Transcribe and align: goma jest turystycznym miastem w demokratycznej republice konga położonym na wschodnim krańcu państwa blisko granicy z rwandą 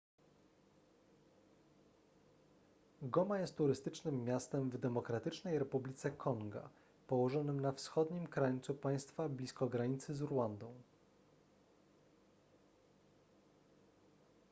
goma 3.09 3.39
jest 3.39 3.57
turystycznym 3.57 4.23
miastem 4.23 4.69
w 4.69 4.77
demokratycznej 4.77 5.59
republice 5.59 6.11
konga 6.11 6.69
położonym 7.07 7.59
na 7.61 7.71
wschodnim 7.71 8.27
krańcu 8.27 8.73
państwa 8.75 9.29
blisko 9.29 9.67
granicy 9.69 10.15
z 10.15 10.21
rwandą 10.21 10.73